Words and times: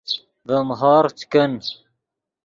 ڤیم 0.47 0.67
ہورغف 0.79 1.13
چے 1.19 1.25
کن 1.31 1.51